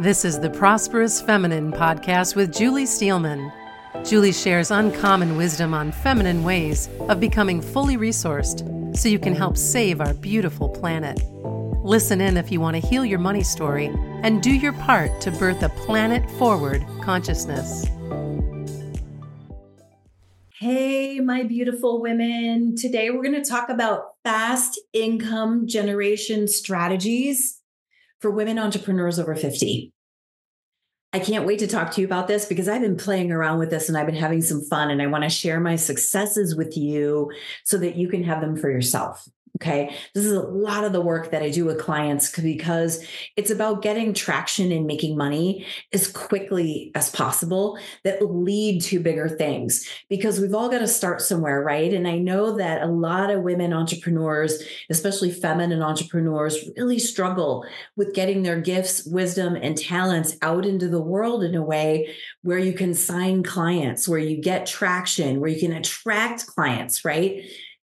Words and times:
This 0.00 0.24
is 0.24 0.38
the 0.38 0.50
Prosperous 0.50 1.20
Feminine 1.20 1.72
podcast 1.72 2.36
with 2.36 2.56
Julie 2.56 2.86
Steelman. 2.86 3.52
Julie 4.04 4.30
shares 4.30 4.70
uncommon 4.70 5.36
wisdom 5.36 5.74
on 5.74 5.90
feminine 5.90 6.44
ways 6.44 6.88
of 7.08 7.18
becoming 7.18 7.60
fully 7.60 7.96
resourced 7.96 8.96
so 8.96 9.08
you 9.08 9.18
can 9.18 9.34
help 9.34 9.56
save 9.56 10.00
our 10.00 10.14
beautiful 10.14 10.68
planet. 10.68 11.20
Listen 11.84 12.20
in 12.20 12.36
if 12.36 12.52
you 12.52 12.60
want 12.60 12.76
to 12.76 12.88
heal 12.88 13.04
your 13.04 13.18
money 13.18 13.42
story 13.42 13.86
and 14.22 14.40
do 14.40 14.52
your 14.52 14.72
part 14.74 15.20
to 15.20 15.32
birth 15.32 15.64
a 15.64 15.68
planet 15.70 16.30
forward 16.38 16.86
consciousness. 17.02 17.84
Hey, 20.60 21.18
my 21.18 21.42
beautiful 21.42 22.00
women. 22.00 22.76
Today 22.76 23.10
we're 23.10 23.24
going 23.24 23.42
to 23.42 23.50
talk 23.50 23.68
about 23.68 24.14
fast 24.22 24.78
income 24.92 25.66
generation 25.66 26.46
strategies 26.46 27.58
for 28.20 28.30
women 28.30 28.58
entrepreneurs 28.58 29.18
over 29.18 29.34
50. 29.34 29.92
I 31.12 31.20
can't 31.20 31.46
wait 31.46 31.60
to 31.60 31.66
talk 31.66 31.92
to 31.92 32.02
you 32.02 32.06
about 32.06 32.28
this 32.28 32.44
because 32.44 32.68
I've 32.68 32.82
been 32.82 32.96
playing 32.96 33.32
around 33.32 33.58
with 33.58 33.70
this 33.70 33.88
and 33.88 33.96
I've 33.96 34.06
been 34.06 34.14
having 34.14 34.42
some 34.42 34.60
fun 34.60 34.90
and 34.90 35.00
I 35.00 35.06
want 35.06 35.24
to 35.24 35.30
share 35.30 35.58
my 35.58 35.76
successes 35.76 36.54
with 36.54 36.76
you 36.76 37.30
so 37.64 37.78
that 37.78 37.96
you 37.96 38.08
can 38.08 38.24
have 38.24 38.42
them 38.42 38.56
for 38.56 38.70
yourself. 38.70 39.26
Okay. 39.60 39.92
This 40.14 40.24
is 40.24 40.32
a 40.32 40.40
lot 40.40 40.84
of 40.84 40.92
the 40.92 41.00
work 41.00 41.32
that 41.32 41.42
I 41.42 41.50
do 41.50 41.64
with 41.64 41.80
clients 41.80 42.30
because 42.30 43.04
it's 43.36 43.50
about 43.50 43.82
getting 43.82 44.14
traction 44.14 44.70
and 44.70 44.86
making 44.86 45.16
money 45.16 45.66
as 45.92 46.06
quickly 46.06 46.92
as 46.94 47.10
possible 47.10 47.76
that 48.04 48.22
lead 48.24 48.82
to 48.82 49.00
bigger 49.00 49.28
things 49.28 49.88
because 50.08 50.38
we've 50.38 50.54
all 50.54 50.68
got 50.68 50.78
to 50.78 50.86
start 50.86 51.20
somewhere, 51.20 51.60
right? 51.60 51.92
And 51.92 52.06
I 52.06 52.18
know 52.18 52.56
that 52.56 52.82
a 52.82 52.86
lot 52.86 53.30
of 53.30 53.42
women 53.42 53.72
entrepreneurs, 53.72 54.62
especially 54.90 55.32
feminine 55.32 55.82
entrepreneurs, 55.82 56.56
really 56.76 57.00
struggle 57.00 57.66
with 57.96 58.14
getting 58.14 58.44
their 58.44 58.60
gifts, 58.60 59.04
wisdom, 59.06 59.56
and 59.56 59.76
talents 59.76 60.36
out 60.40 60.66
into 60.66 60.88
the 60.88 61.02
world 61.02 61.42
in 61.42 61.56
a 61.56 61.64
way 61.64 62.14
where 62.42 62.58
you 62.60 62.72
can 62.72 62.94
sign 62.94 63.42
clients, 63.42 64.08
where 64.08 64.20
you 64.20 64.40
get 64.40 64.66
traction, 64.66 65.40
where 65.40 65.50
you 65.50 65.58
can 65.58 65.72
attract 65.72 66.46
clients, 66.46 67.04
right? 67.04 67.42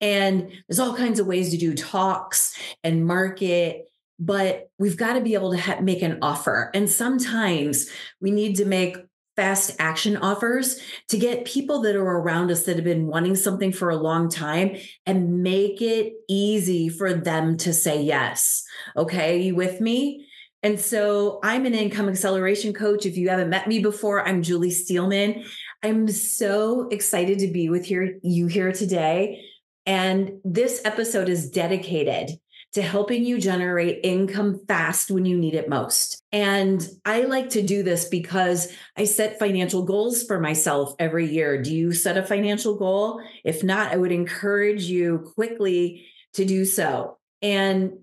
And 0.05 0.51
there's 0.69 0.79
all 0.79 0.95
kinds 0.95 1.19
of 1.19 1.25
ways 1.25 1.49
to 1.49 1.57
do 1.57 1.73
talks 1.73 2.55
and 2.83 3.07
market, 3.07 3.89
but 4.19 4.69
we've 4.77 4.97
got 4.97 5.13
to 5.13 5.21
be 5.21 5.33
able 5.33 5.51
to 5.51 5.59
ha- 5.59 5.81
make 5.81 6.03
an 6.03 6.19
offer. 6.21 6.69
And 6.75 6.87
sometimes 6.87 7.89
we 8.21 8.29
need 8.29 8.57
to 8.57 8.65
make 8.65 8.97
fast 9.35 9.75
action 9.79 10.15
offers 10.17 10.79
to 11.09 11.17
get 11.17 11.43
people 11.43 11.81
that 11.81 11.95
are 11.95 12.19
around 12.19 12.51
us 12.51 12.65
that 12.65 12.75
have 12.75 12.85
been 12.85 13.07
wanting 13.07 13.35
something 13.35 13.71
for 13.71 13.89
a 13.89 13.97
long 13.97 14.29
time 14.29 14.77
and 15.07 15.41
make 15.41 15.81
it 15.81 16.13
easy 16.29 16.87
for 16.87 17.11
them 17.15 17.57
to 17.57 17.73
say 17.73 17.99
yes. 17.99 18.63
Okay, 18.95 19.41
you 19.41 19.55
with 19.55 19.81
me? 19.81 20.27
And 20.61 20.79
so 20.79 21.39
I'm 21.41 21.65
an 21.65 21.73
income 21.73 22.09
acceleration 22.09 22.73
coach. 22.73 23.07
If 23.07 23.17
you 23.17 23.29
haven't 23.29 23.49
met 23.49 23.67
me 23.67 23.79
before, 23.79 24.25
I'm 24.25 24.43
Julie 24.43 24.69
Steelman. 24.69 25.45
I'm 25.81 26.07
so 26.07 26.89
excited 26.89 27.39
to 27.39 27.47
be 27.47 27.69
with 27.69 27.85
here, 27.85 28.19
you 28.21 28.45
here 28.45 28.71
today 28.71 29.43
and 29.85 30.39
this 30.43 30.81
episode 30.85 31.29
is 31.29 31.49
dedicated 31.49 32.31
to 32.73 32.81
helping 32.81 33.23
you 33.23 33.39
generate 33.39 34.01
income 34.03 34.59
fast 34.67 35.09
when 35.09 35.23
you 35.23 35.37
need 35.37 35.55
it 35.55 35.69
most. 35.69 36.21
And 36.33 36.85
I 37.05 37.21
like 37.21 37.51
to 37.51 37.61
do 37.61 37.83
this 37.83 38.09
because 38.09 38.67
I 38.97 39.05
set 39.05 39.39
financial 39.39 39.83
goals 39.83 40.23
for 40.23 40.41
myself 40.41 40.93
every 40.99 41.25
year. 41.25 41.61
Do 41.61 41.73
you 41.73 41.93
set 41.93 42.17
a 42.17 42.23
financial 42.23 42.75
goal? 42.75 43.21
If 43.45 43.63
not, 43.63 43.93
I 43.93 43.95
would 43.95 44.11
encourage 44.11 44.83
you 44.83 45.31
quickly 45.35 46.05
to 46.33 46.43
do 46.43 46.65
so. 46.65 47.17
And 47.41 47.99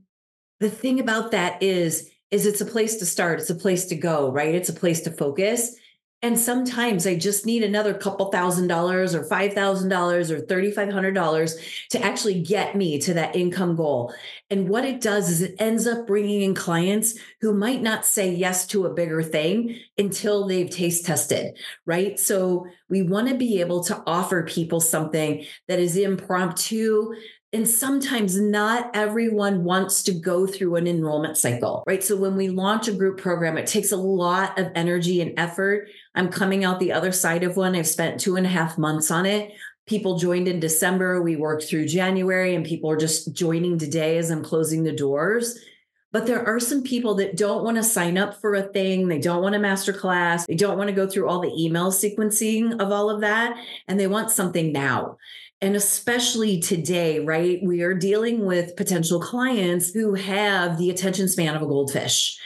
the 0.61 0.71
thing 0.71 1.01
about 1.01 1.33
that 1.33 1.63
is 1.63 2.09
is 2.31 2.47
it's 2.47 2.63
a 2.63 2.67
place 2.67 2.97
to 2.97 3.05
start, 3.05 3.41
it's 3.41 3.51
a 3.51 3.55
place 3.55 3.85
to 3.85 3.95
go, 3.95 4.31
right? 4.31 4.55
It's 4.55 4.71
a 4.71 4.73
place 4.73 5.03
to 5.03 5.11
focus. 5.11 5.77
And 6.25 6.39
sometimes 6.39 7.05
I 7.05 7.17
just 7.17 7.47
need 7.47 7.65
another 7.65 7.93
couple 7.93 8.31
thousand 8.31 8.69
dollars 8.69 9.13
or 9.13 9.25
$5,000 9.25 10.31
or 10.31 10.41
$3,500 10.41 11.89
to 11.91 12.03
actually 12.03 12.41
get 12.41 12.77
me 12.77 13.01
to 13.01 13.15
that 13.15 13.35
income 13.35 13.75
goal. 13.75 14.15
And 14.49 14.69
what 14.69 14.85
it 14.85 15.01
does 15.01 15.29
is 15.29 15.43
it 15.43 15.57
ends 15.59 15.87
up 15.87 16.07
bringing 16.07 16.43
in 16.43 16.55
clients 16.55 17.19
who 17.41 17.53
might 17.53 17.83
not 17.83 18.07
say 18.07 18.33
yes 18.33 18.69
to 18.69 18.87
a 18.87 18.95
bigger 18.95 19.23
thing 19.23 19.81
until 19.99 20.47
they've 20.47 20.71
taste 20.71 21.05
tested, 21.05 21.59
right? 21.87 22.21
So 22.21 22.67
we 22.89 23.03
want 23.03 23.29
to 23.29 23.35
be 23.35 23.61
able 23.61 23.83
to 23.85 24.01
offer 24.07 24.45
people 24.45 24.81
something 24.81 25.45
that 25.67 25.81
is 25.81 25.97
impromptu, 25.97 27.15
and 27.53 27.69
sometimes 27.69 28.41
not 28.41 28.91
everyone 28.95 29.63
wants 29.63 30.03
to 30.05 30.13
go 30.13 30.47
through 30.47 30.77
an 30.77 30.87
enrollment 30.87 31.37
cycle, 31.37 31.85
right? 31.87 32.03
So 32.03 32.17
when 32.17 32.35
we 32.35 32.49
launch 32.49 32.89
a 32.89 32.93
group 32.93 33.19
program, 33.19 33.59
it 33.59 33.67
takes 33.67 33.93
a 33.93 33.97
lot 33.97 34.59
of 34.59 34.73
energy 34.75 35.21
and 35.21 35.39
effort. 35.39 35.89
I'm 36.15 36.31
coming 36.31 36.65
out 36.65 36.81
the 36.81 36.93
other 36.93 37.13
side 37.13 37.45
of 37.45 37.59
one. 37.59 37.77
I've 37.77 37.87
spent 37.87 38.19
two 38.19 38.37
and 38.37 38.47
a 38.47 38.49
half 38.49 38.79
months 38.79 39.11
on 39.11 39.27
it. 39.27 39.53
People 39.87 40.19
joined 40.19 40.49
in 40.49 40.61
December. 40.61 41.21
We 41.21 41.37
worked 41.37 41.65
through 41.65 41.89
January, 41.89 42.55
and 42.55 42.65
people 42.65 42.91
are 42.91 42.97
just 42.97 43.35
joining 43.35 43.79
today 43.79 44.17
as 44.17 44.31
I'm 44.31 44.43
closing 44.43 44.85
the 44.85 44.93
doors. 44.93 45.59
But 46.13 46.27
there 46.27 46.47
are 46.47 46.61
some 46.61 46.83
people 46.83 47.15
that 47.17 47.37
don't 47.37 47.65
want 47.65 47.79
to 47.79 47.83
sign 47.83 48.17
up 48.17 48.41
for 48.41 48.55
a 48.55 48.63
thing. 48.63 49.09
They 49.09 49.19
don't 49.19 49.43
want 49.43 49.55
a 49.55 49.59
master 49.59 49.93
class. 49.93 50.47
They 50.47 50.55
don't 50.55 50.79
want 50.79 50.89
to 50.89 50.95
go 50.95 51.07
through 51.07 51.29
all 51.29 51.41
the 51.41 51.53
email 51.59 51.91
sequencing 51.91 52.81
of 52.81 52.93
all 52.93 53.11
of 53.11 53.23
that. 53.23 53.57
And 53.89 53.99
they 53.99 54.07
want 54.07 54.31
something 54.31 54.73
now. 54.73 55.17
And 55.63 55.77
especially 55.77 56.61
today, 56.61 57.21
right? 57.21 57.61
We 57.63 57.83
are 57.83 57.95
dealing 57.95 58.45
with 58.45 58.75
potential 58.77 59.21
clients 59.21 59.93
who 59.93 60.15
have 60.15 60.77
the 60.77 60.91
attention 60.91 61.29
span 61.29 61.55
of 61.55 61.63
a 61.63 61.67
goldfish. 61.67 62.37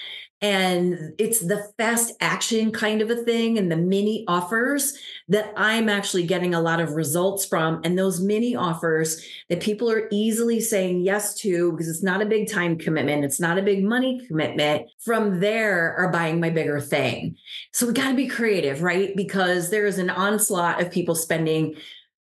And 0.43 1.15
it's 1.19 1.41
the 1.41 1.73
fast 1.79 2.13
action 2.21 2.71
kind 2.71 3.01
of 3.01 3.11
a 3.11 3.17
thing 3.17 3.57
and 3.57 3.73
the 3.73 3.77
mini 3.77 4.27
offers 4.29 4.99
that 5.29 5.51
I'm 5.57 5.89
actually 5.89 6.25
getting 6.25 6.55
a 6.55 6.61
lot 6.61 6.79
of 6.79 6.93
results 6.93 7.47
from. 7.47 7.81
And 7.85 7.99
those 7.99 8.21
mini 8.21 8.55
offers 8.55 9.25
that 9.49 9.63
people 9.63 9.91
are 9.91 10.09
easily 10.13 10.61
saying 10.61 11.01
yes 11.01 11.35
to 11.41 11.73
because 11.73 11.89
it's 11.89 12.03
not 12.03 12.21
a 12.21 12.27
big 12.27 12.53
time 12.53 12.77
commitment, 12.77 13.25
it's 13.25 13.41
not 13.41 13.57
a 13.57 13.63
big 13.63 13.83
money 13.83 14.27
commitment. 14.29 14.91
From 15.03 15.41
there 15.41 15.97
are 15.97 16.13
buying 16.13 16.39
my 16.39 16.51
bigger 16.51 16.83
thing. 16.83 17.37
So 17.73 17.87
we 17.87 17.95
got 17.95 18.11
to 18.11 18.15
be 18.15 18.29
creative, 18.29 18.83
right? 18.83 19.17
Because 19.17 19.71
there 19.71 19.87
is 19.87 19.97
an 19.97 20.11
onslaught 20.11 20.83
of 20.83 20.91
people 20.91 21.15
spending 21.15 21.77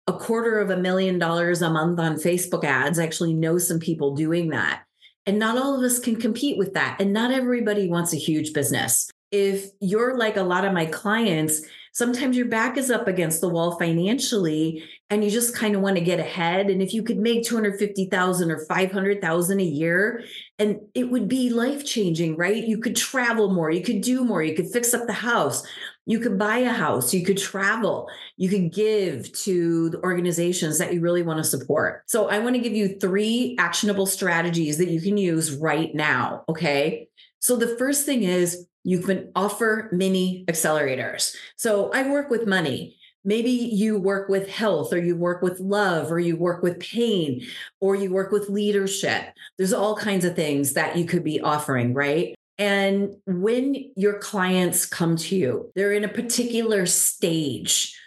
a 0.10 0.14
quarter 0.14 0.60
of 0.60 0.72
a 0.72 0.78
million 0.78 1.20
dollars 1.20 1.62
a 1.62 1.70
month 1.70 2.00
on 2.00 2.16
Facebook 2.16 2.64
ads. 2.64 2.98
I 2.98 3.04
actually 3.04 3.34
know 3.36 3.60
some 3.60 3.78
people 3.78 4.16
doing 4.16 4.50
that. 4.50 4.82
And 5.28 5.38
not 5.38 5.60
all 5.60 5.76
of 5.76 5.84
us 5.84 6.00
can 6.00 6.16
compete 6.16 6.58
with 6.58 6.74
that. 6.74 6.98
And 7.00 7.14
not 7.14 7.32
everybody 7.32 7.88
wants 7.88 8.12
a 8.12 8.18
huge 8.18 8.52
business. 8.52 9.08
If 9.32 9.68
you're 9.80 10.18
like 10.18 10.36
a 10.36 10.42
lot 10.42 10.66
of 10.66 10.74
my 10.74 10.88
clients, 10.88 11.62
sometimes 12.00 12.38
your 12.38 12.46
back 12.48 12.78
is 12.78 12.90
up 12.90 13.10
against 13.10 13.42
the 13.42 13.50
wall 13.50 13.78
financially 13.78 14.82
and 15.10 15.22
you 15.22 15.30
just 15.30 15.54
kind 15.54 15.76
of 15.76 15.82
want 15.82 15.98
to 15.98 16.02
get 16.02 16.18
ahead 16.18 16.70
and 16.70 16.82
if 16.82 16.94
you 16.94 17.04
could 17.04 17.18
make 17.18 17.44
250,000 17.44 18.50
or 18.50 18.66
500,000 18.66 19.60
a 19.60 19.64
year 19.64 20.24
and 20.58 20.80
it 20.96 21.12
would 21.12 21.28
be 21.28 21.50
life 21.50 21.86
changing 21.86 22.38
right 22.38 22.66
you 22.66 22.80
could 22.80 22.96
travel 22.96 23.54
more 23.54 23.70
you 23.70 23.84
could 23.84 24.00
do 24.00 24.24
more 24.24 24.42
you 24.42 24.56
could 24.56 24.72
fix 24.72 24.94
up 24.94 25.08
the 25.08 25.14
house 25.14 25.68
you 26.06 26.20
could 26.20 26.40
buy 26.40 26.58
a 26.58 26.72
house, 26.72 27.14
you 27.14 27.24
could 27.24 27.38
travel, 27.38 28.10
you 28.36 28.50
could 28.50 28.74
give 28.74 29.32
to 29.44 29.92
the 29.92 30.02
organizations 30.02 30.80
that 30.80 30.92
you 30.92 31.02
really 31.02 31.22
want 31.22 31.38
to 31.38 31.44
support. 31.44 32.02
So, 32.08 32.30
I 32.30 32.40
want 32.40 32.56
to 32.56 32.62
give 32.62 32.74
you 32.74 32.98
three 33.00 33.56
actionable 33.60 34.08
strategies 34.08 34.80
that 34.80 34.90
you 34.90 35.00
can 35.00 35.18
use 35.18 35.54
right 35.54 35.94
now. 35.94 36.46
Okay. 36.50 37.10
So, 37.38 37.56
the 37.56 37.78
first 37.78 38.08
thing 38.08 38.24
is 38.24 38.66
you 38.84 39.00
can 39.00 39.32
offer 39.36 39.90
mini 39.92 40.46
accelerators. 40.48 41.36
So, 41.56 41.92
I 41.92 42.10
work 42.10 42.30
with 42.30 42.48
money. 42.48 42.98
Maybe 43.26 43.52
you 43.52 44.00
work 44.00 44.30
with 44.30 44.50
health, 44.50 44.94
or 44.94 44.98
you 44.98 45.16
work 45.16 45.42
with 45.42 45.60
love, 45.60 46.12
or 46.12 46.20
you 46.20 46.38
work 46.38 46.64
with 46.64 46.80
pain, 46.80 47.46
or 47.82 47.96
you 47.96 48.12
work 48.12 48.32
with 48.32 48.50
leadership. 48.50 49.34
There's 49.58 49.74
all 49.74 49.96
kinds 49.96 50.24
of 50.24 50.36
things 50.36 50.74
that 50.74 50.96
you 50.96 51.06
could 51.06 51.24
be 51.24 51.42
offering, 51.42 51.94
right? 51.94 52.34
And 52.58 53.16
when 53.26 53.92
your 53.96 54.20
clients 54.20 54.86
come 54.86 55.16
to 55.18 55.36
you, 55.36 55.72
they're 55.76 55.94
in 55.94 56.04
a 56.04 56.10
particular 56.10 56.86
stage 56.86 57.98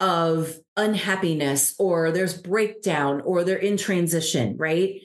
of 0.00 0.58
unhappiness, 0.76 1.74
or 1.78 2.10
there's 2.10 2.36
breakdown, 2.36 3.20
or 3.22 3.44
they're 3.44 3.56
in 3.56 3.76
transition, 3.76 4.56
right? 4.58 5.00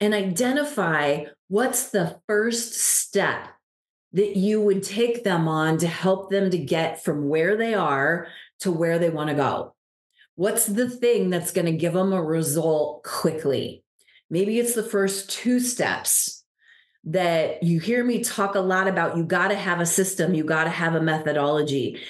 And 0.00 0.12
identify 0.12 1.24
what's 1.48 1.90
the 1.90 2.20
first 2.28 2.74
step 2.74 3.48
that 4.14 4.36
you 4.36 4.60
would 4.60 4.82
take 4.82 5.24
them 5.24 5.48
on 5.48 5.76
to 5.78 5.88
help 5.88 6.30
them 6.30 6.50
to 6.50 6.58
get 6.58 7.04
from 7.04 7.28
where 7.28 7.56
they 7.56 7.74
are 7.74 8.28
to 8.60 8.70
where 8.70 8.98
they 8.98 9.10
want 9.10 9.28
to 9.28 9.36
go. 9.36 9.74
What's 10.36 10.66
the 10.66 10.88
thing 10.88 11.30
that's 11.30 11.52
going 11.52 11.66
to 11.66 11.72
give 11.72 11.92
them 11.92 12.12
a 12.12 12.22
result 12.22 13.02
quickly? 13.04 13.84
Maybe 14.30 14.58
it's 14.58 14.74
the 14.74 14.82
first 14.82 15.30
two 15.30 15.60
steps 15.60 16.44
that 17.04 17.62
you 17.62 17.80
hear 17.80 18.02
me 18.02 18.24
talk 18.24 18.54
a 18.54 18.60
lot 18.60 18.88
about 18.88 19.16
you 19.16 19.24
got 19.24 19.48
to 19.48 19.56
have 19.56 19.80
a 19.80 19.86
system, 19.86 20.32
you 20.32 20.44
got 20.44 20.64
to 20.64 20.70
have 20.70 20.94
a 20.94 21.02
methodology. 21.02 22.00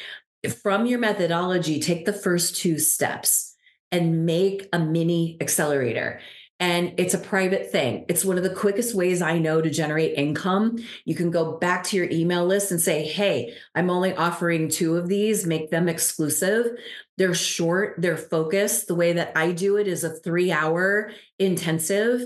From 0.63 0.87
your 0.87 0.99
methodology, 0.99 1.81
take 1.81 2.05
the 2.05 2.13
first 2.13 2.57
two 2.57 2.79
steps 2.79 3.57
and 3.91 4.27
make 4.27 4.69
a 4.73 4.79
mini 4.79 5.39
accelerator. 5.41 6.21
And 6.65 6.95
it's 6.97 7.13
a 7.13 7.19
private 7.19 7.71
thing. 7.71 8.07
It's 8.09 8.25
one 8.25 8.39
of 8.39 8.43
the 8.43 8.55
quickest 8.55 8.95
ways 8.95 9.21
I 9.21 9.39
know 9.39 9.61
to 9.61 9.69
generate 9.69 10.17
income. 10.17 10.79
You 11.05 11.15
can 11.15 11.31
go 11.31 11.59
back 11.59 11.85
to 11.85 11.97
your 11.97 12.09
email 12.11 12.47
list 12.47 12.71
and 12.71 12.81
say, 12.81 13.05
Hey, 13.05 13.55
I'm 13.75 13.91
only 13.91 14.15
offering 14.15 14.71
two 14.71 14.97
of 14.97 15.07
these, 15.07 15.47
make 15.47 15.71
them 15.71 15.91
exclusive. 15.91 16.69
They're 17.19 17.35
short, 17.35 17.97
they're 17.99 18.17
focused. 18.17 18.89
The 18.89 18.95
way 18.95 19.13
that 19.13 19.37
I 19.37 19.53
do 19.53 19.77
it 19.77 19.87
is 19.87 20.05
a 20.05 20.17
three 20.21 20.51
hour 20.53 21.13
intensive. 21.39 22.23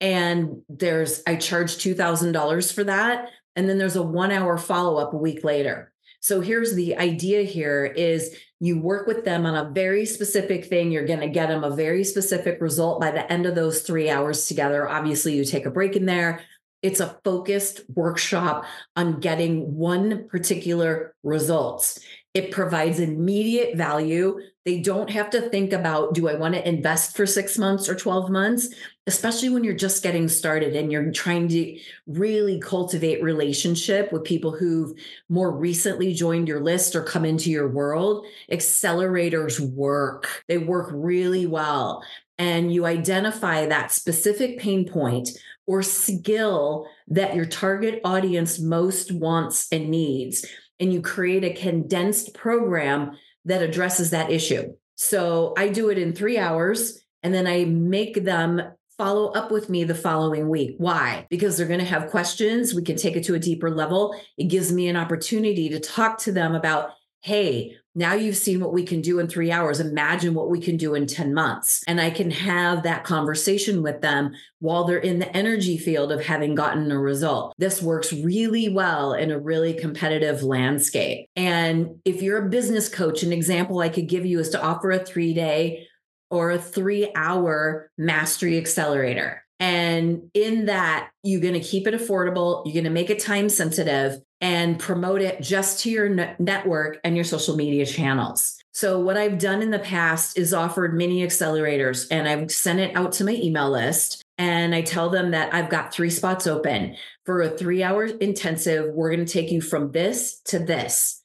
And 0.00 0.62
there's, 0.68 1.24
I 1.26 1.34
charge 1.34 1.74
$2,000 1.74 2.72
for 2.72 2.84
that. 2.84 3.30
And 3.56 3.68
then 3.68 3.78
there's 3.78 3.96
a 3.96 4.02
one 4.04 4.30
hour 4.30 4.56
follow 4.56 4.98
up 4.98 5.14
a 5.14 5.18
week 5.18 5.42
later. 5.42 5.89
So 6.20 6.40
here's 6.40 6.74
the 6.74 6.96
idea 6.96 7.42
here 7.42 7.84
is 7.84 8.36
you 8.60 8.78
work 8.78 9.06
with 9.06 9.24
them 9.24 9.46
on 9.46 9.54
a 9.54 9.70
very 9.70 10.04
specific 10.04 10.66
thing. 10.66 10.92
You're 10.92 11.06
going 11.06 11.20
to 11.20 11.28
get 11.28 11.48
them 11.48 11.64
a 11.64 11.74
very 11.74 12.04
specific 12.04 12.60
result 12.60 13.00
by 13.00 13.10
the 13.10 13.30
end 13.32 13.46
of 13.46 13.54
those 13.54 13.82
three 13.82 14.10
hours 14.10 14.46
together. 14.46 14.86
Obviously, 14.86 15.34
you 15.34 15.44
take 15.46 15.64
a 15.64 15.70
break 15.70 15.96
in 15.96 16.04
there. 16.04 16.42
It's 16.82 17.00
a 17.00 17.18
focused 17.24 17.82
workshop 17.94 18.66
on 18.96 19.20
getting 19.20 19.76
one 19.76 20.28
particular 20.28 21.14
results. 21.22 21.98
It 22.32 22.52
provides 22.52 23.00
immediate 23.00 23.76
value. 23.76 24.40
They 24.64 24.80
don't 24.80 25.10
have 25.10 25.30
to 25.30 25.48
think 25.48 25.72
about, 25.72 26.14
do 26.14 26.28
I 26.28 26.34
want 26.34 26.54
to 26.54 26.68
invest 26.68 27.16
for 27.16 27.26
six 27.26 27.58
months 27.58 27.88
or 27.88 27.96
12 27.96 28.30
months? 28.30 28.68
Especially 29.08 29.48
when 29.48 29.64
you're 29.64 29.74
just 29.74 30.04
getting 30.04 30.28
started 30.28 30.76
and 30.76 30.92
you're 30.92 31.10
trying 31.10 31.48
to 31.48 31.78
really 32.06 32.60
cultivate 32.60 33.20
relationship 33.20 34.12
with 34.12 34.22
people 34.22 34.52
who've 34.52 34.92
more 35.28 35.50
recently 35.50 36.14
joined 36.14 36.46
your 36.46 36.60
list 36.60 36.94
or 36.94 37.02
come 37.02 37.24
into 37.24 37.50
your 37.50 37.68
world. 37.68 38.24
Accelerators 38.52 39.58
work, 39.58 40.44
they 40.46 40.58
work 40.58 40.90
really 40.92 41.46
well. 41.46 42.04
And 42.38 42.72
you 42.72 42.86
identify 42.86 43.66
that 43.66 43.90
specific 43.90 44.60
pain 44.60 44.88
point 44.88 45.30
or 45.66 45.82
skill 45.82 46.86
that 47.08 47.34
your 47.34 47.44
target 47.44 48.00
audience 48.04 48.60
most 48.60 49.10
wants 49.10 49.66
and 49.72 49.90
needs 49.90 50.46
and 50.80 50.92
you 50.92 51.02
create 51.02 51.44
a 51.44 51.52
condensed 51.52 52.34
program 52.34 53.16
that 53.44 53.62
addresses 53.62 54.10
that 54.10 54.30
issue. 54.30 54.72
So 54.96 55.54
I 55.56 55.68
do 55.68 55.90
it 55.90 55.98
in 55.98 56.12
three 56.12 56.38
hours 56.38 57.02
and 57.22 57.32
then 57.32 57.46
I 57.46 57.64
make 57.64 58.24
them 58.24 58.62
follow 58.98 59.28
up 59.32 59.50
with 59.50 59.70
me 59.70 59.84
the 59.84 59.94
following 59.94 60.48
week. 60.48 60.74
Why? 60.76 61.26
Because 61.30 61.56
they're 61.56 61.66
going 61.66 61.80
to 61.80 61.86
have 61.86 62.10
questions. 62.10 62.74
We 62.74 62.82
can 62.82 62.96
take 62.96 63.16
it 63.16 63.24
to 63.24 63.34
a 63.34 63.38
deeper 63.38 63.70
level. 63.70 64.14
It 64.36 64.44
gives 64.44 64.72
me 64.72 64.88
an 64.88 64.96
opportunity 64.96 65.70
to 65.70 65.80
talk 65.80 66.18
to 66.18 66.32
them 66.32 66.54
about, 66.54 66.90
hey, 67.22 67.76
now 67.94 68.14
you've 68.14 68.36
seen 68.36 68.60
what 68.60 68.72
we 68.72 68.84
can 68.84 69.00
do 69.00 69.18
in 69.18 69.26
three 69.26 69.50
hours. 69.50 69.80
Imagine 69.80 70.32
what 70.32 70.48
we 70.48 70.60
can 70.60 70.76
do 70.76 70.94
in 70.94 71.06
10 71.06 71.34
months. 71.34 71.82
And 71.88 72.00
I 72.00 72.10
can 72.10 72.30
have 72.30 72.84
that 72.84 73.04
conversation 73.04 73.82
with 73.82 74.00
them 74.00 74.32
while 74.60 74.84
they're 74.84 74.98
in 74.98 75.18
the 75.18 75.36
energy 75.36 75.76
field 75.76 76.12
of 76.12 76.24
having 76.24 76.54
gotten 76.54 76.90
a 76.92 76.98
result. 76.98 77.52
This 77.58 77.82
works 77.82 78.12
really 78.12 78.68
well 78.68 79.12
in 79.12 79.30
a 79.30 79.40
really 79.40 79.74
competitive 79.74 80.42
landscape. 80.42 81.26
And 81.34 82.00
if 82.04 82.22
you're 82.22 82.46
a 82.46 82.48
business 82.48 82.88
coach, 82.88 83.22
an 83.24 83.32
example 83.32 83.80
I 83.80 83.88
could 83.88 84.08
give 84.08 84.24
you 84.24 84.38
is 84.38 84.50
to 84.50 84.62
offer 84.62 84.92
a 84.92 85.04
three 85.04 85.34
day 85.34 85.86
or 86.30 86.52
a 86.52 86.58
three 86.58 87.10
hour 87.16 87.90
mastery 87.98 88.56
accelerator. 88.56 89.42
And 89.58 90.30
in 90.32 90.66
that, 90.66 91.10
you're 91.22 91.42
going 91.42 91.54
to 91.54 91.60
keep 91.60 91.86
it 91.86 91.92
affordable. 91.92 92.62
You're 92.64 92.74
going 92.74 92.84
to 92.84 92.90
make 92.90 93.10
it 93.10 93.18
time 93.18 93.48
sensitive 93.48 94.20
and 94.40 94.78
promote 94.78 95.20
it 95.20 95.42
just 95.42 95.80
to 95.80 95.90
your 95.90 96.08
network 96.38 96.98
and 97.04 97.14
your 97.14 97.24
social 97.24 97.56
media 97.56 97.84
channels. 97.84 98.56
So, 98.72 98.98
what 99.00 99.16
I've 99.16 99.38
done 99.38 99.62
in 99.62 99.70
the 99.70 99.78
past 99.78 100.38
is 100.38 100.54
offered 100.54 100.94
mini 100.94 101.26
accelerators 101.26 102.06
and 102.10 102.28
I've 102.28 102.50
sent 102.50 102.80
it 102.80 102.96
out 102.96 103.12
to 103.12 103.24
my 103.24 103.32
email 103.32 103.70
list. 103.70 104.22
And 104.38 104.74
I 104.74 104.80
tell 104.80 105.10
them 105.10 105.32
that 105.32 105.52
I've 105.52 105.68
got 105.68 105.92
three 105.92 106.08
spots 106.08 106.46
open 106.46 106.96
for 107.26 107.42
a 107.42 107.50
three 107.50 107.82
hour 107.82 108.04
intensive. 108.04 108.94
We're 108.94 109.14
going 109.14 109.26
to 109.26 109.30
take 109.30 109.50
you 109.50 109.60
from 109.60 109.92
this 109.92 110.40
to 110.46 110.58
this. 110.58 111.20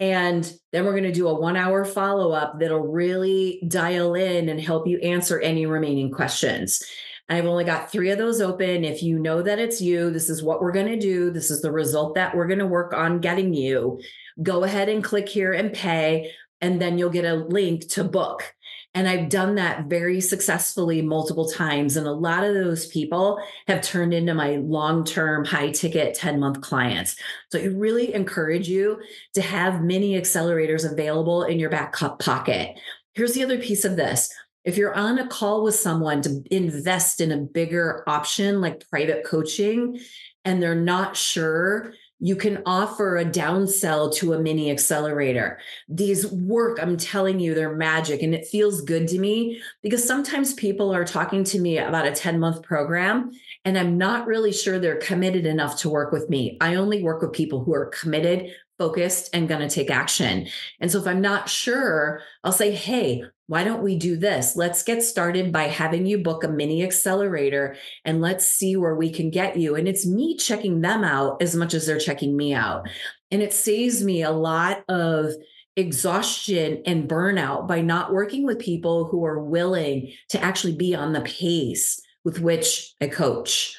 And 0.00 0.52
then 0.72 0.84
we're 0.84 0.92
going 0.92 1.04
to 1.04 1.12
do 1.12 1.28
a 1.28 1.40
one 1.40 1.56
hour 1.56 1.84
follow 1.84 2.32
up 2.32 2.60
that'll 2.60 2.86
really 2.86 3.62
dial 3.66 4.14
in 4.14 4.48
and 4.48 4.60
help 4.60 4.86
you 4.86 4.98
answer 4.98 5.40
any 5.40 5.66
remaining 5.66 6.10
questions. 6.10 6.82
I've 7.28 7.44
only 7.44 7.64
got 7.64 7.92
three 7.92 8.10
of 8.10 8.18
those 8.18 8.40
open. 8.40 8.84
If 8.84 9.02
you 9.02 9.18
know 9.18 9.42
that 9.42 9.58
it's 9.58 9.80
you, 9.80 10.10
this 10.10 10.30
is 10.30 10.42
what 10.42 10.62
we're 10.62 10.72
going 10.72 10.86
to 10.86 10.98
do. 10.98 11.30
This 11.30 11.50
is 11.50 11.60
the 11.60 11.70
result 11.70 12.14
that 12.14 12.34
we're 12.34 12.46
going 12.46 12.58
to 12.58 12.66
work 12.66 12.94
on 12.94 13.20
getting 13.20 13.52
you. 13.52 14.00
Go 14.42 14.64
ahead 14.64 14.88
and 14.88 15.04
click 15.04 15.28
here 15.28 15.52
and 15.52 15.72
pay, 15.72 16.30
and 16.60 16.80
then 16.80 16.96
you'll 16.96 17.10
get 17.10 17.24
a 17.24 17.34
link 17.34 17.88
to 17.90 18.04
book. 18.04 18.54
And 18.94 19.06
I've 19.06 19.28
done 19.28 19.56
that 19.56 19.84
very 19.84 20.20
successfully 20.20 21.02
multiple 21.02 21.48
times. 21.48 21.96
And 21.96 22.06
a 22.06 22.12
lot 22.12 22.44
of 22.44 22.54
those 22.54 22.86
people 22.86 23.38
have 23.66 23.82
turned 23.82 24.14
into 24.14 24.34
my 24.34 24.56
long 24.56 25.04
term, 25.04 25.44
high 25.44 25.70
ticket 25.70 26.14
10 26.14 26.40
month 26.40 26.62
clients. 26.62 27.16
So 27.52 27.58
I 27.58 27.64
really 27.64 28.14
encourage 28.14 28.68
you 28.68 29.00
to 29.34 29.42
have 29.42 29.82
many 29.82 30.18
accelerators 30.18 30.90
available 30.90 31.44
in 31.44 31.58
your 31.60 31.70
back 31.70 31.94
pocket. 32.18 32.78
Here's 33.14 33.34
the 33.34 33.44
other 33.44 33.58
piece 33.58 33.84
of 33.84 33.96
this 33.96 34.32
if 34.68 34.76
you're 34.76 34.94
on 34.94 35.18
a 35.18 35.26
call 35.26 35.64
with 35.64 35.74
someone 35.74 36.20
to 36.20 36.42
invest 36.50 37.22
in 37.22 37.32
a 37.32 37.38
bigger 37.38 38.04
option 38.06 38.60
like 38.60 38.86
private 38.90 39.24
coaching 39.24 39.98
and 40.44 40.62
they're 40.62 40.74
not 40.74 41.16
sure 41.16 41.94
you 42.20 42.36
can 42.36 42.62
offer 42.66 43.16
a 43.16 43.24
downsell 43.24 44.14
to 44.16 44.34
a 44.34 44.38
mini 44.38 44.70
accelerator. 44.70 45.58
These 45.88 46.30
work, 46.30 46.78
I'm 46.82 46.98
telling 46.98 47.40
you, 47.40 47.54
they're 47.54 47.76
magic. 47.76 48.22
And 48.22 48.34
it 48.34 48.46
feels 48.46 48.82
good 48.82 49.08
to 49.08 49.18
me 49.18 49.62
because 49.82 50.06
sometimes 50.06 50.52
people 50.52 50.94
are 50.94 51.04
talking 51.04 51.44
to 51.44 51.58
me 51.58 51.78
about 51.78 52.06
a 52.06 52.12
10 52.12 52.38
month 52.38 52.62
program 52.62 53.30
and 53.64 53.78
I'm 53.78 53.96
not 53.96 54.26
really 54.26 54.52
sure 54.52 54.78
they're 54.78 54.96
committed 54.96 55.46
enough 55.46 55.78
to 55.80 55.88
work 55.88 56.12
with 56.12 56.28
me. 56.28 56.58
I 56.60 56.74
only 56.74 57.02
work 57.02 57.22
with 57.22 57.32
people 57.32 57.64
who 57.64 57.72
are 57.72 57.86
committed, 57.86 58.52
focused, 58.78 59.28
and 59.32 59.48
going 59.48 59.60
to 59.60 59.68
take 59.68 59.90
action. 59.90 60.46
And 60.80 60.90
so 60.90 61.00
if 61.00 61.06
I'm 61.06 61.20
not 61.20 61.48
sure, 61.48 62.22
I'll 62.44 62.52
say, 62.52 62.70
hey, 62.72 63.24
why 63.48 63.64
don't 63.64 63.82
we 63.82 63.96
do 63.96 64.16
this? 64.16 64.56
Let's 64.56 64.82
get 64.82 65.02
started 65.02 65.52
by 65.52 65.64
having 65.64 66.06
you 66.06 66.18
book 66.18 66.44
a 66.44 66.48
mini 66.48 66.84
accelerator 66.84 67.76
and 68.04 68.20
let's 68.20 68.46
see 68.46 68.76
where 68.76 68.94
we 68.94 69.10
can 69.10 69.30
get 69.30 69.56
you. 69.56 69.74
And 69.74 69.88
it's 69.88 70.06
me 70.06 70.36
checking 70.36 70.82
them 70.82 71.02
out 71.02 71.42
as 71.42 71.56
much 71.56 71.74
as 71.74 71.86
they're 71.86 71.98
checking 71.98 72.36
me 72.36 72.52
out. 72.52 72.86
And 73.30 73.42
it 73.42 73.52
saves 73.54 74.04
me 74.04 74.22
a 74.22 74.30
lot 74.30 74.84
of 74.88 75.32
exhaustion 75.76 76.82
and 76.84 77.08
burnout 77.08 77.66
by 77.66 77.80
not 77.80 78.12
working 78.12 78.44
with 78.44 78.58
people 78.58 79.06
who 79.06 79.24
are 79.24 79.42
willing 79.42 80.12
to 80.28 80.42
actually 80.42 80.74
be 80.74 80.94
on 80.94 81.12
the 81.12 81.20
pace 81.22 82.00
with 82.24 82.40
which 82.40 82.94
I 83.00 83.06
coach. 83.06 83.76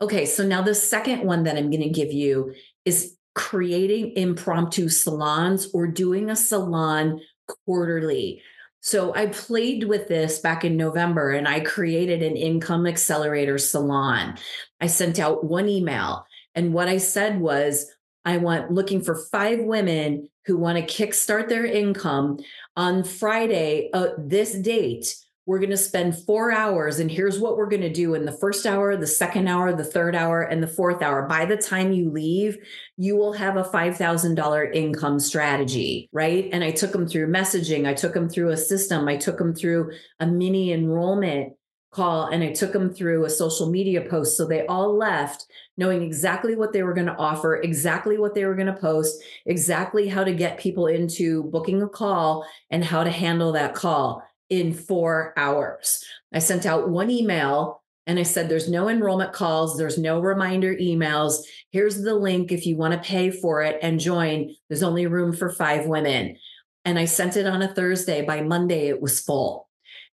Okay, 0.00 0.24
so 0.24 0.46
now 0.46 0.62
the 0.62 0.74
second 0.74 1.24
one 1.24 1.42
that 1.42 1.58
I'm 1.58 1.70
going 1.70 1.82
to 1.82 1.90
give 1.90 2.12
you 2.12 2.54
is 2.86 3.16
creating 3.34 4.16
impromptu 4.16 4.88
salons 4.88 5.68
or 5.72 5.86
doing 5.86 6.30
a 6.30 6.36
salon 6.36 7.20
quarterly. 7.66 8.42
So 8.80 9.14
I 9.14 9.26
played 9.26 9.84
with 9.84 10.08
this 10.08 10.38
back 10.38 10.64
in 10.64 10.76
November 10.76 11.32
and 11.32 11.46
I 11.46 11.60
created 11.60 12.22
an 12.22 12.36
income 12.36 12.86
accelerator 12.86 13.58
salon. 13.58 14.38
I 14.80 14.86
sent 14.86 15.18
out 15.18 15.44
one 15.44 15.68
email 15.68 16.26
and 16.54 16.72
what 16.72 16.88
I 16.88 16.96
said 16.96 17.40
was 17.40 17.86
I 18.24 18.38
want 18.38 18.70
looking 18.70 19.02
for 19.02 19.14
five 19.14 19.60
women 19.60 20.28
who 20.46 20.56
want 20.56 20.78
to 20.78 20.84
kickstart 20.84 21.48
their 21.48 21.64
income 21.64 22.38
on 22.76 23.04
Friday, 23.04 23.90
uh, 23.92 24.08
this 24.18 24.54
date 24.54 25.14
we're 25.50 25.58
going 25.58 25.68
to 25.68 25.76
spend 25.76 26.16
four 26.16 26.52
hours 26.52 27.00
and 27.00 27.10
here's 27.10 27.40
what 27.40 27.56
we're 27.56 27.68
going 27.68 27.82
to 27.82 27.92
do 27.92 28.14
in 28.14 28.24
the 28.24 28.30
first 28.30 28.64
hour 28.66 28.96
the 28.96 29.04
second 29.04 29.48
hour 29.48 29.72
the 29.72 29.82
third 29.82 30.14
hour 30.14 30.42
and 30.42 30.62
the 30.62 30.68
fourth 30.68 31.02
hour. 31.02 31.26
By 31.26 31.44
the 31.44 31.56
time 31.56 31.90
you 31.90 32.08
leave 32.08 32.56
you 32.96 33.16
will 33.16 33.32
have 33.32 33.56
a 33.56 33.64
$5000 33.64 34.74
income 34.76 35.18
strategy 35.18 36.08
right? 36.12 36.48
And 36.52 36.62
i 36.62 36.70
took 36.70 36.92
them 36.92 37.08
through 37.08 37.32
messaging 37.32 37.88
i 37.88 37.94
took 37.94 38.14
them 38.14 38.28
through 38.28 38.50
a 38.50 38.56
system 38.56 39.08
i 39.08 39.16
took 39.16 39.38
them 39.38 39.52
through 39.52 39.90
a 40.20 40.26
mini 40.26 40.72
enrollment 40.72 41.54
call 41.90 42.26
and 42.26 42.44
i 42.44 42.52
took 42.52 42.72
them 42.72 42.94
through 42.94 43.24
a 43.24 43.30
social 43.30 43.68
media 43.68 44.02
post. 44.08 44.36
So 44.36 44.46
they 44.46 44.64
all 44.66 44.96
left 44.96 45.46
knowing 45.76 46.00
exactly 46.02 46.54
what 46.54 46.72
they 46.72 46.84
were 46.84 46.94
going 46.94 47.08
to 47.08 47.16
offer 47.16 47.56
exactly 47.56 48.18
what 48.18 48.36
they 48.36 48.44
were 48.44 48.54
going 48.54 48.72
to 48.72 48.80
post 48.80 49.20
exactly 49.46 50.06
how 50.06 50.22
to 50.22 50.32
get 50.32 50.60
people 50.60 50.86
into 50.86 51.42
booking 51.44 51.82
a 51.82 51.88
call 51.88 52.46
and 52.70 52.84
how 52.84 53.02
to 53.02 53.10
handle 53.10 53.50
that 53.54 53.74
call 53.74 54.22
in 54.50 54.74
four 54.74 55.32
hours. 55.36 56.04
I 56.34 56.40
sent 56.40 56.66
out 56.66 56.90
one 56.90 57.10
email 57.10 57.82
and 58.06 58.18
I 58.18 58.24
said, 58.24 58.48
There's 58.48 58.68
no 58.68 58.88
enrollment 58.88 59.32
calls, 59.32 59.78
there's 59.78 59.96
no 59.96 60.20
reminder 60.20 60.74
emails. 60.74 61.38
Here's 61.70 62.02
the 62.02 62.14
link 62.14 62.52
if 62.52 62.66
you 62.66 62.76
want 62.76 62.92
to 62.92 63.08
pay 63.08 63.30
for 63.30 63.62
it 63.62 63.78
and 63.80 64.00
join. 64.00 64.54
There's 64.68 64.82
only 64.82 65.06
room 65.06 65.34
for 65.34 65.48
five 65.48 65.86
women. 65.86 66.36
And 66.84 66.98
I 66.98 67.04
sent 67.04 67.36
it 67.36 67.46
on 67.46 67.62
a 67.62 67.72
Thursday. 67.72 68.22
By 68.22 68.42
Monday, 68.42 68.88
it 68.88 69.00
was 69.00 69.20
full. 69.20 69.68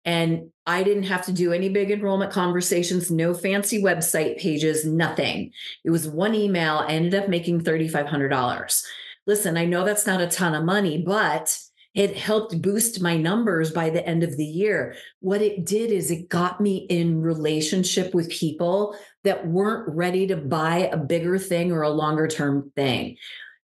And 0.05 0.51
I 0.67 0.83
didn't 0.83 1.05
have 1.05 1.25
to 1.27 1.33
do 1.33 1.53
any 1.53 1.69
big 1.69 1.91
enrollment 1.91 2.33
conversations, 2.33 3.11
no 3.11 3.35
fancy 3.35 3.83
website 3.83 4.39
pages, 4.39 4.85
nothing. 4.85 5.53
It 5.85 5.91
was 5.91 6.09
one 6.09 6.35
email. 6.35 6.79
I 6.79 6.93
ended 6.93 7.15
up 7.15 7.29
making 7.29 7.63
$3,500. 7.63 8.85
Listen, 9.27 9.57
I 9.57 9.65
know 9.65 9.85
that's 9.85 10.07
not 10.07 10.21
a 10.21 10.29
ton 10.29 10.55
of 10.55 10.65
money, 10.65 11.03
but 11.05 11.59
It 11.97 12.15
helped 12.15 12.61
boost 12.61 13.01
my 13.01 13.17
numbers 13.17 13.73
by 13.73 13.89
the 13.89 14.07
end 14.07 14.23
of 14.23 14.37
the 14.37 14.45
year. 14.45 14.95
What 15.21 15.41
it 15.41 15.65
did 15.65 15.91
is 15.91 16.11
it 16.11 16.29
got 16.29 16.61
me 16.61 16.87
in 16.91 17.23
relationship 17.23 18.15
with 18.15 18.29
people 18.29 18.95
that 19.25 19.47
weren't 19.47 19.89
ready 19.89 20.27
to 20.27 20.37
buy 20.37 20.91
a 20.93 20.99
bigger 20.99 21.39
thing 21.39 21.73
or 21.73 21.81
a 21.83 21.89
longer 21.89 22.29
term 22.29 22.71
thing 22.77 23.17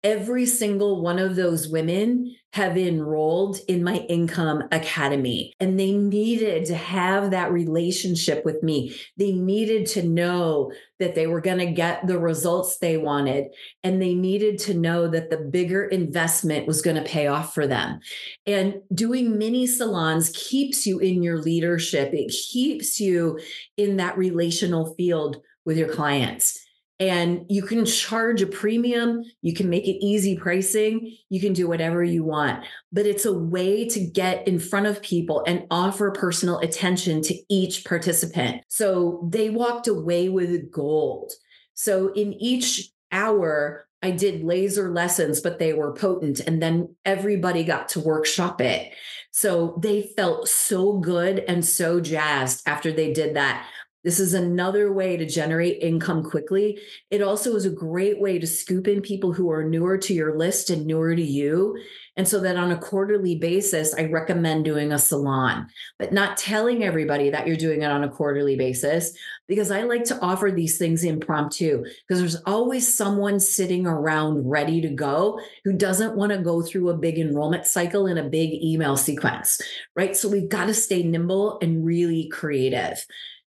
every 0.05 0.47
single 0.47 1.01
one 1.01 1.19
of 1.19 1.37
those 1.37 1.69
women 1.69 2.35
have 2.53 2.77
enrolled 2.77 3.59
in 3.67 3.83
my 3.83 3.99
income 4.09 4.63
academy 4.73 5.55
and 5.59 5.79
they 5.79 5.93
needed 5.93 6.67
to 6.67 6.75
have 6.75 7.31
that 7.31 7.51
relationship 7.51 8.45
with 8.45 8.63
me. 8.63 8.95
They 9.17 9.33
needed 9.33 9.87
to 9.89 10.03
know 10.03 10.73
that 10.99 11.15
they 11.15 11.27
were 11.27 11.41
going 11.41 11.59
to 11.59 11.71
get 11.71 12.07
the 12.07 12.19
results 12.19 12.79
they 12.79 12.99
wanted 12.99 13.47
and 13.83 14.03
they 14.03 14.15
needed 14.15 14.59
to 14.61 14.75
know 14.75 15.09
that 15.09 15.31
the 15.31 15.39
bigger 15.39 15.85
investment 15.85 16.67
was 16.67 16.83
going 16.83 16.97
to 16.97 17.03
pay 17.03 17.29
off 17.29 17.55
for 17.55 17.67
them. 17.67 18.01
And 18.47 18.83
doing 18.93 19.39
mini 19.39 19.67
salons 19.67 20.31
keeps 20.35 20.85
you 20.85 20.99
in 20.99 21.23
your 21.23 21.41
leadership. 21.41 22.13
It 22.13 22.35
keeps 22.51 23.01
you 23.01 23.39
in 23.77 23.97
that 23.97 24.19
relational 24.19 24.95
field 24.95 25.41
with 25.65 25.79
your 25.79 25.89
clients 25.89 26.59
and 27.01 27.45
you 27.49 27.63
can 27.63 27.85
charge 27.85 28.43
a 28.43 28.47
premium 28.47 29.23
you 29.41 29.55
can 29.55 29.69
make 29.69 29.85
it 29.85 30.05
easy 30.05 30.37
pricing 30.37 31.17
you 31.29 31.41
can 31.41 31.53
do 31.53 31.67
whatever 31.67 32.05
you 32.05 32.25
want 32.25 32.65
but 32.93 33.07
it's 33.07 33.25
a 33.25 33.33
way 33.33 33.89
to 33.89 34.01
get 34.01 34.47
in 34.47 34.59
front 34.59 34.87
of 34.87 35.03
people 35.03 35.43
and 35.47 35.67
offer 35.71 36.11
personal 36.11 36.59
attention 36.59 37.23
to 37.23 37.35
each 37.49 37.85
participant 37.85 38.63
so 38.69 39.27
they 39.31 39.51
walked 39.51 39.89
away 39.89 40.29
with 40.29 40.71
gold 40.71 41.33
so 41.75 42.13
in 42.13 42.33
each 42.35 42.91
hour 43.11 43.87
I 44.03 44.11
did 44.11 44.43
laser 44.43 44.91
lessons, 44.91 45.41
but 45.41 45.59
they 45.59 45.73
were 45.73 45.95
potent. 45.95 46.41
And 46.41 46.61
then 46.61 46.97
everybody 47.05 47.63
got 47.63 47.89
to 47.91 48.01
workshop 48.01 48.61
it. 48.61 48.93
So 49.31 49.79
they 49.81 50.03
felt 50.17 50.49
so 50.49 50.99
good 50.99 51.39
and 51.47 51.65
so 51.65 52.01
jazzed 52.01 52.67
after 52.67 52.93
they 52.93 53.13
did 53.13 53.37
that. 53.37 53.67
This 54.05 54.19
is 54.19 54.35
another 54.35 54.93
way 54.93 55.17
to 55.17 55.27
generate 55.27 55.83
income 55.83 56.25
quickly. 56.25 56.79
It 57.11 57.23
also 57.23 57.55
is 57.55 57.65
a 57.65 57.71
great 57.71 58.21
way 58.21 58.39
to 58.39 58.47
scoop 58.47 58.89
in 58.89 59.01
people 59.01 59.33
who 59.33 59.51
are 59.51 59.65
newer 59.65 59.97
to 59.99 60.15
your 60.15 60.37
list 60.37 60.71
and 60.71 60.87
newer 60.87 61.15
to 61.15 61.23
you. 61.23 61.77
And 62.17 62.27
so 62.27 62.41
that 62.41 62.57
on 62.57 62.73
a 62.73 62.79
quarterly 62.79 63.37
basis, 63.37 63.95
I 63.95 64.05
recommend 64.05 64.65
doing 64.65 64.93
a 64.93 64.99
salon, 64.99 65.69
but 65.99 66.13
not 66.13 66.37
telling 66.37 66.83
everybody 66.83 67.31
that 67.31 67.47
you're 67.47 67.57
doing 67.57 67.83
it 67.83 67.91
on 67.91 68.05
a 68.05 68.11
quarterly 68.11 68.57
basis 68.57 69.17
because 69.49 69.71
I 69.71 69.83
like 69.83 70.05
to 70.05 70.21
offer 70.21 70.51
these 70.51 70.79
things 70.79 71.05
impromptu 71.05 71.85
because 71.85 72.21
there's 72.21 72.43
always 72.45 72.93
someone 72.93 73.41
sitting 73.41 73.87
around 73.87 74.49
ready 74.49 74.81
to 74.83 74.89
go 74.89 75.41
who 75.65 75.73
doesn't 75.73 76.17
want 76.17 76.33
to 76.33 76.39
go 76.39 76.61
through 76.63 76.91
a 76.91 76.99
big 76.99 77.19
enrollment 77.19 77.67
cycle 77.67 78.07
in 78.07 78.19
a 78.19 78.29
big 78.29 78.63
email 78.63 78.97
sequence, 78.97 79.61
right? 79.97 80.17
So 80.17 80.29
we've 80.29 80.49
got 80.49 80.67
to 80.67 80.75
stay 80.75 81.03
nimble 81.03 81.59
and 81.63 81.85
really 81.85 82.29
creative. 82.29 83.05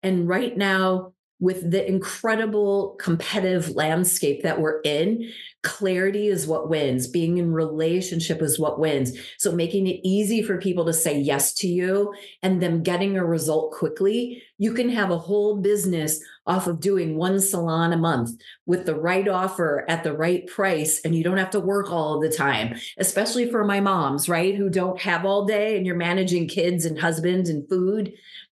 And 0.08 0.26
right 0.26 0.56
now, 0.56 1.12
with 1.42 1.70
the 1.70 1.86
incredible 1.86 2.96
competitive 2.98 3.76
landscape 3.76 4.42
that 4.44 4.62
we're 4.62 4.80
in, 4.86 5.30
clarity 5.64 6.30
is 6.30 6.48
what 6.48 6.70
wins. 6.70 7.08
Being 7.08 7.40
in 7.40 7.52
relationship 7.52 8.42
is 8.42 8.58
what 8.58 8.80
wins. 8.80 9.20
So 9.38 9.52
making 9.52 9.86
it 9.88 10.00
easy 10.02 10.42
for 10.42 10.62
people 10.62 10.86
to 10.86 10.94
say 10.94 11.20
yes 11.20 11.54
to 11.56 11.68
you 11.68 12.14
and 12.42 12.62
them 12.62 12.84
getting 12.84 13.18
a 13.18 13.26
result 13.26 13.74
quickly. 13.74 14.42
You 14.58 14.74
can 14.74 14.88
have 14.90 15.12
a 15.12 15.18
whole 15.18 15.58
business 15.58 16.22
off 16.48 16.68
of 16.68 16.80
doing 16.80 17.18
one 17.18 17.42
salon 17.42 17.92
a 17.92 17.98
month 17.98 18.32
with 18.66 18.86
the 18.86 18.96
right 18.96 19.28
offer 19.28 19.86
at 19.90 20.06
the 20.06 20.14
right 20.14 20.48
price. 20.48 21.02
And 21.04 21.14
you 21.14 21.24
don't 21.26 21.38
have 21.38 21.52
to 21.52 21.60
work 21.60 21.92
all 21.92 22.22
the 22.22 22.32
time, 22.32 22.78
especially 22.98 23.52
for 23.52 23.66
my 23.66 23.82
moms, 23.82 24.30
right? 24.30 24.56
Who 24.56 24.70
don't 24.70 25.02
have 25.02 25.26
all 25.26 25.46
day 25.46 25.76
and 25.76 25.86
you're 25.86 25.98
managing 25.98 26.48
kids 26.48 26.86
and 26.86 26.98
husbands 26.98 27.50
and 27.50 27.68
food 27.68 28.14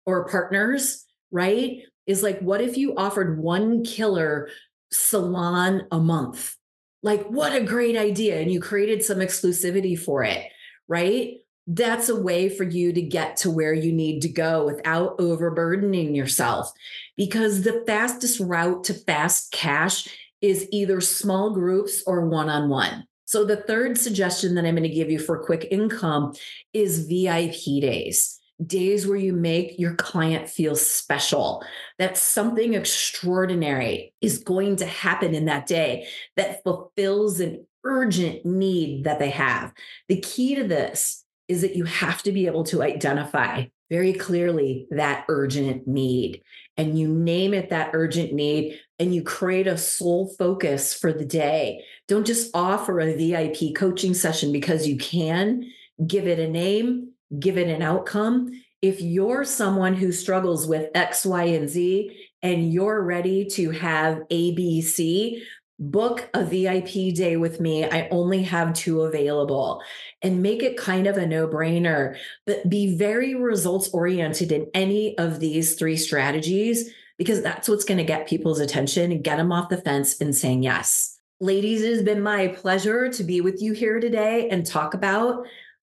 or 0.07 0.29
partners 0.29 1.07
right? 1.31 1.83
Is 2.07 2.23
like, 2.23 2.41
what 2.41 2.61
if 2.61 2.77
you 2.77 2.95
offered 2.97 3.39
one 3.39 3.85
killer 3.85 4.49
salon 4.93 5.87
a 5.93 5.99
month? 5.99 6.57
Like, 7.03 7.27
what 7.27 7.55
a 7.55 7.63
great 7.63 7.97
idea. 7.97 8.41
And 8.41 8.51
you 8.51 8.61
created 8.61 9.03
some 9.03 9.19
exclusivity 9.19 9.99
for 9.99 10.25
it, 10.25 10.45
right? 10.89 11.39
That's 11.67 12.09
a 12.09 12.21
way 12.21 12.49
for 12.49 12.65
you 12.65 12.93
to 12.93 13.01
get 13.01 13.37
to 13.39 13.51
where 13.51 13.73
you 13.73 13.93
need 13.93 14.23
to 14.23 14.29
go 14.29 14.67
without 14.67 15.17
overburdening 15.21 16.15
yourself. 16.15 16.73
Because 17.17 17.63
the 17.63 17.85
fastest 17.87 18.41
route 18.41 18.85
to 18.85 18.95
fast 18.95 19.53
cash 19.53 20.09
is 20.41 20.67
either 20.73 21.01
small 21.01 21.51
groups 21.51 22.03
or 22.07 22.27
one 22.27 22.49
on 22.49 22.69
one. 22.69 23.07
So, 23.25 23.45
the 23.45 23.57
third 23.57 23.97
suggestion 23.97 24.57
that 24.57 24.65
I'm 24.65 24.75
going 24.75 24.89
to 24.89 24.95
give 24.95 25.11
you 25.11 25.21
for 25.21 25.45
quick 25.45 25.69
income 25.71 26.33
is 26.73 27.07
VIP 27.07 27.81
days 27.81 28.40
days 28.67 29.07
where 29.07 29.19
you 29.19 29.33
make 29.33 29.79
your 29.79 29.95
client 29.95 30.49
feel 30.49 30.77
special, 30.77 31.65
that 31.99 32.17
something 32.17 32.75
extraordinary 32.75 34.13
is 34.21 34.39
going 34.39 34.77
to 34.77 34.87
happen 34.87 35.35
in 35.35 35.47
that 35.47 35.67
day 35.67 36.07
that 36.37 36.63
fulfills 36.63 37.41
an 37.41 37.67
urgent 37.85 38.45
need 38.45 39.05
that 39.05 39.19
they 39.19 39.31
have. 39.31 39.73
The 40.09 40.21
key 40.21 40.55
to 40.57 40.65
this 40.65 41.25
is 41.49 41.63
that 41.63 41.77
you 41.77 41.85
have 41.85 42.23
to 42.23 42.33
be 42.33 42.47
able 42.47 42.65
to 42.65 42.83
identify 42.83 43.65
very 43.91 44.13
clearly 44.13 44.87
that 44.91 45.25
urgent 45.29 45.87
need. 45.87 46.43
And 46.77 46.99
you 46.99 47.09
name 47.09 47.53
it 47.53 47.71
that 47.71 47.91
urgent 47.93 48.33
need 48.33 48.79
and 48.99 49.15
you 49.15 49.23
create 49.23 49.67
a 49.67 49.77
sole 49.77 50.33
focus 50.39 50.95
for 50.95 51.13
the 51.13 51.25
day. 51.25 51.85
Don't 52.07 52.27
just 52.27 52.51
offer 52.55 53.01
a 53.01 53.17
VIP 53.17 53.75
coaching 53.75 54.15
session 54.15 54.53
because 54.53 54.87
you 54.87 54.97
can. 54.97 55.71
Give 56.07 56.27
it 56.27 56.39
a 56.39 56.49
name, 56.49 57.10
give 57.39 57.59
it 57.59 57.69
an 57.69 57.83
outcome. 57.83 58.51
If 58.83 59.01
you're 59.01 59.45
someone 59.45 59.95
who 59.95 60.11
struggles 60.13 60.67
with 60.67 60.91
X, 60.95 61.27
Y, 61.27 61.45
and 61.45 61.69
Z, 61.69 62.17
and 62.43 62.73
you're 62.73 63.03
ready 63.03 63.45
to 63.45 63.71
have 63.71 64.23
ABC, 64.31 65.43
book 65.81 66.29
a 66.35 66.45
VIP 66.45 67.15
day 67.15 67.37
with 67.37 67.59
me. 67.59 67.85
I 67.85 68.07
only 68.11 68.43
have 68.43 68.75
two 68.75 69.03
available 69.03 69.83
and 70.21 70.43
make 70.43 70.63
it 70.63 70.77
kind 70.77 71.07
of 71.07 71.17
a 71.17 71.27
no 71.27 71.49
brainer, 71.49 72.19
but 72.47 72.69
be 72.69 72.97
very 72.97 73.35
results 73.35 73.89
oriented 73.89 74.53
in 74.53 74.67
any 74.75 75.17
of 75.17 75.41
these 75.41 75.75
three 75.75 75.97
strategies 75.97 76.91
because 77.17 77.43
that's 77.43 77.69
what's 77.69 77.85
going 77.85 77.99
to 77.99 78.05
get 78.05 78.29
people's 78.29 78.61
attention 78.61 79.11
and 79.11 79.25
get 79.25 79.37
them 79.37 79.53
off 79.53 79.71
the 79.71 79.79
fence 79.79 80.21
and 80.21 80.37
saying 80.37 80.63
yes. 80.63 81.19
Ladies, 81.41 81.83
it 81.83 81.93
has 81.93 82.03
been 82.03 82.23
my 82.23 82.49
pleasure 82.49 83.11
to 83.11 83.25
be 83.25 83.41
with 83.41 83.63
you 83.63 83.73
here 83.73 84.01
today 84.01 84.51
and 84.51 84.67
talk 84.67 84.93
about 84.93 85.47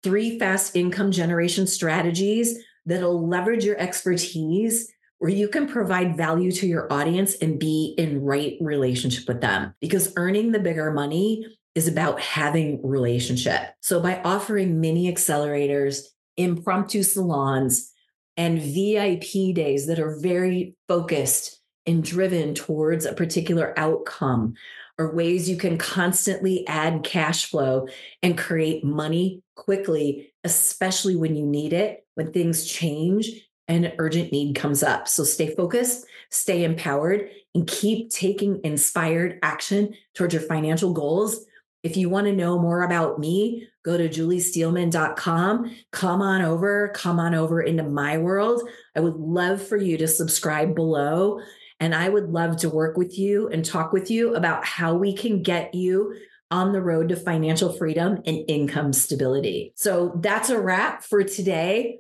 three 0.06 0.38
fast 0.38 0.76
income 0.76 1.12
generation 1.12 1.66
strategies 1.66 2.60
that'll 2.86 3.28
leverage 3.28 3.66
your 3.66 3.78
expertise 3.80 4.94
where 5.18 5.32
you 5.32 5.48
can 5.48 5.68
provide 5.68 6.16
value 6.16 6.52
to 6.52 6.68
your 6.68 6.92
audience 6.94 7.36
and 7.42 7.60
be 7.60 7.96
in 7.98 8.22
right 8.22 8.56
relationship 8.62 9.28
with 9.28 9.42
them 9.42 9.74
because 9.82 10.14
earning 10.16 10.52
the 10.52 10.60
bigger 10.60 10.92
money 10.92 11.44
is 11.74 11.88
about 11.88 12.22
having 12.22 12.80
relationship. 12.88 13.62
So 13.82 14.00
by 14.00 14.22
offering 14.24 14.80
mini 14.80 15.12
accelerators, 15.12 16.04
impromptu 16.38 17.02
salons, 17.02 17.92
and 18.38 18.62
VIP 18.62 19.56
days 19.56 19.88
that 19.88 19.98
are 19.98 20.20
very 20.20 20.76
focused 20.88 21.60
and 21.88 22.04
driven 22.04 22.54
towards 22.54 23.06
a 23.06 23.14
particular 23.14 23.74
outcome 23.76 24.54
are 25.00 25.16
ways 25.16 25.50
you 25.50 25.58
can 25.58 25.80
constantly 25.80 26.68
add 26.68 27.04
cash 27.04 27.46
flow 27.50 27.88
and 28.22 28.38
create 28.38 28.84
money 28.84 29.42
quickly, 29.56 30.34
especially 30.44 31.16
when 31.16 31.36
you 31.36 31.46
need 31.46 31.74
it, 31.74 32.06
when 32.16 32.32
things 32.32 32.66
change 32.66 33.30
and 33.68 33.86
an 33.86 33.94
urgent 33.98 34.32
need 34.32 34.56
comes 34.56 34.84
up. 34.84 35.08
So 35.08 35.24
stay 35.24 35.56
focused, 35.56 36.06
stay 36.30 36.64
empowered, 36.64 37.30
and 37.56 37.66
keep 37.66 38.12
taking 38.12 38.62
inspired 38.64 39.40
action 39.42 39.96
towards 40.14 40.34
your 40.34 40.44
financial 40.44 40.94
goals. 40.94 41.46
If 41.84 41.98
you 41.98 42.10
want 42.10 42.28
to 42.28 42.34
know 42.34 42.60
more 42.60 42.84
about 42.84 43.20
me, 43.20 43.68
go 43.84 43.98
to 43.98 44.10
juliesteelman.com. 44.10 45.76
Come 45.92 46.22
on 46.22 46.42
over, 46.42 46.90
come 46.90 47.20
on 47.20 47.34
over 47.34 47.62
into 47.62 47.84
my 47.84 48.18
world. 48.18 48.68
I 48.96 49.00
would 49.00 49.16
love 49.16 49.62
for 49.62 49.78
you 49.78 49.98
to 49.98 50.08
subscribe 50.08 50.76
below 50.76 51.40
and 51.80 51.94
I 51.94 52.10
would 52.10 52.30
love 52.30 52.58
to 52.58 52.70
work 52.70 52.98
with 52.98 53.20
you 53.20 53.50
and 53.50 53.64
talk 53.64 53.92
with 53.92 54.10
you 54.10 54.36
about 54.36 54.66
how 54.66 54.96
we 54.96 55.14
can 55.14 55.44
get 55.44 55.74
you 55.74 56.16
on 56.52 56.72
the 56.72 56.82
road 56.82 57.10
to 57.10 57.16
financial 57.16 57.72
freedom 57.72 58.22
and 58.26 58.46
income 58.48 58.94
stability. 58.94 59.74
So 59.76 60.14
that's 60.22 60.50
a 60.50 60.60
wrap 60.60 61.04
for 61.04 61.24
today. 61.24 62.00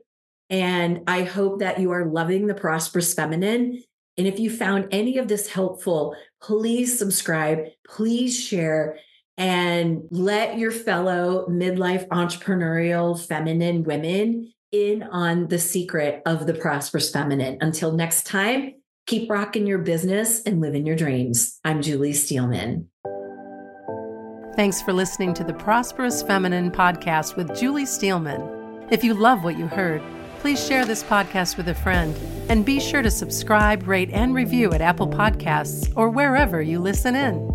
And 0.49 1.01
I 1.07 1.23
hope 1.23 1.59
that 1.59 1.79
you 1.79 1.91
are 1.91 2.05
loving 2.05 2.47
the 2.47 2.53
prosperous 2.53 3.13
feminine. 3.13 3.83
And 4.17 4.27
if 4.27 4.39
you 4.39 4.49
found 4.49 4.87
any 4.91 5.17
of 5.17 5.27
this 5.27 5.47
helpful, 5.47 6.15
please 6.41 6.97
subscribe, 6.97 7.65
please 7.87 8.39
share, 8.39 8.97
and 9.37 10.03
let 10.11 10.57
your 10.57 10.71
fellow 10.71 11.47
midlife 11.49 12.07
entrepreneurial 12.09 13.19
feminine 13.19 13.83
women 13.83 14.53
in 14.71 15.03
on 15.03 15.47
the 15.47 15.59
secret 15.59 16.21
of 16.25 16.45
the 16.47 16.53
prosperous 16.53 17.11
feminine. 17.11 17.57
Until 17.59 17.91
next 17.91 18.25
time, 18.25 18.75
Keep 19.07 19.29
rocking 19.29 19.67
your 19.67 19.77
business 19.77 20.41
and 20.43 20.59
living 20.59 20.87
your 20.87 20.95
dreams. 20.95 21.59
I'm 21.63 21.83
Julie 21.83 22.13
Steelman. 22.13 22.89
Thanks 24.55 24.81
for 24.81 24.93
listening 24.93 25.33
to 25.33 25.43
the 25.43 25.53
Prosperous 25.53 26.23
Feminine 26.23 26.71
podcast 26.71 27.35
with 27.35 27.53
Julie 27.59 27.85
Steelman. 27.85 28.87
If 28.89 29.03
you 29.03 29.13
love 29.13 29.43
what 29.43 29.57
you 29.57 29.67
heard, 29.67 30.01
please 30.39 30.65
share 30.65 30.85
this 30.85 31.03
podcast 31.03 31.57
with 31.57 31.67
a 31.67 31.75
friend 31.75 32.17
and 32.47 32.65
be 32.65 32.79
sure 32.79 33.01
to 33.01 33.11
subscribe, 33.11 33.85
rate, 33.85 34.11
and 34.13 34.33
review 34.33 34.71
at 34.71 34.79
Apple 34.79 35.09
Podcasts 35.09 35.91
or 35.97 36.09
wherever 36.09 36.61
you 36.61 36.79
listen 36.79 37.15
in. 37.17 37.54